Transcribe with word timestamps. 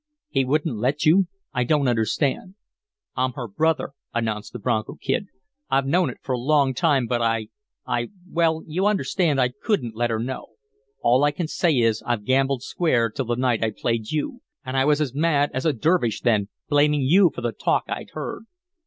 "He 0.29 0.45
wouldn't 0.45 0.79
let 0.79 1.05
you. 1.05 1.27
I 1.53 1.63
don't 1.63 1.87
understand." 1.87 2.55
"I'm 3.15 3.33
her 3.33 3.47
brother," 3.47 3.91
announced 4.15 4.51
the 4.51 4.57
Bronco 4.57 4.95
Kid. 4.99 5.27
"I've 5.69 5.85
known 5.85 6.09
it 6.09 6.17
for 6.23 6.31
a 6.33 6.39
long 6.39 6.73
time, 6.73 7.05
but 7.05 7.21
I 7.21 7.49
I 7.85 8.09
well, 8.27 8.63
you 8.65 8.87
understand 8.87 9.39
I 9.39 9.49
couldn't 9.49 9.95
let 9.95 10.09
her 10.09 10.17
know. 10.17 10.53
All 11.01 11.23
I 11.23 11.29
can 11.29 11.47
say 11.47 11.77
is, 11.77 12.01
I've 12.03 12.25
gambled 12.25 12.63
square 12.63 13.11
till 13.11 13.25
the 13.25 13.35
night 13.35 13.63
I 13.63 13.69
played 13.69 14.09
you, 14.09 14.41
and 14.65 14.75
I 14.75 14.85
was 14.85 14.99
as 15.01 15.13
mad 15.13 15.51
as 15.53 15.67
a 15.67 15.71
dervish 15.73 16.21
then, 16.21 16.49
blaming 16.67 17.01
you 17.01 17.29
for 17.31 17.41
the 17.41 17.51
talk 17.51 17.83
I'd 17.87 18.09
heard. 18.13 18.45